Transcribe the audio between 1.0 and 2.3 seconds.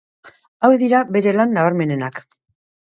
bere lan nabarmenenak.